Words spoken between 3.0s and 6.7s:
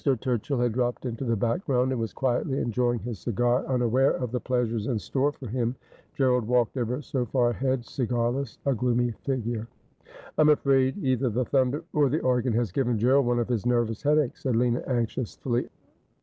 his cigar, unaware of the pleasures in store for him. Gerald